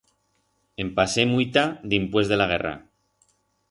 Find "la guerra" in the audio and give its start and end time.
2.43-2.77